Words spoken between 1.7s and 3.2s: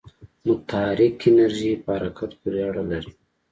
په حرکت پورې اړه لري.